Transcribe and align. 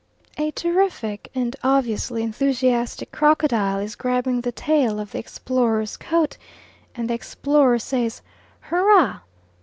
A 0.39 0.49
terrific 0.49 1.29
and 1.35 1.55
obviously 1.63 2.23
enthusiastic 2.23 3.11
crocodile 3.11 3.77
is 3.77 3.93
grabbing 3.93 4.41
the 4.41 4.51
tail 4.51 4.99
of 4.99 5.11
the 5.11 5.19
explorer's 5.19 5.95
coat, 5.95 6.37
and 6.95 7.07
the 7.07 7.13
explorer 7.13 7.77
says 7.77 8.23
"Hurrah! 8.61 9.19